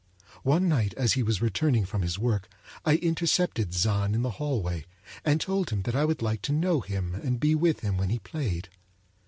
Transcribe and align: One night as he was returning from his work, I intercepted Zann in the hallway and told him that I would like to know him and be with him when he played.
One 0.41 0.67
night 0.67 0.95
as 0.95 1.13
he 1.13 1.21
was 1.21 1.43
returning 1.43 1.85
from 1.85 2.01
his 2.01 2.17
work, 2.17 2.49
I 2.83 2.95
intercepted 2.95 3.69
Zann 3.75 4.15
in 4.15 4.23
the 4.23 4.31
hallway 4.41 4.85
and 5.23 5.39
told 5.39 5.69
him 5.69 5.83
that 5.83 5.95
I 5.95 6.05
would 6.05 6.23
like 6.23 6.41
to 6.49 6.51
know 6.51 6.79
him 6.81 7.13
and 7.13 7.39
be 7.39 7.53
with 7.53 7.81
him 7.81 7.97
when 7.97 8.09
he 8.09 8.17
played. 8.17 8.69